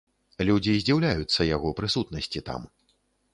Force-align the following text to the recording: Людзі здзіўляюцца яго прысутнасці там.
Людзі 0.47 0.71
здзіўляюцца 0.83 1.47
яго 1.55 1.75
прысутнасці 1.81 2.43
там. 2.49 2.67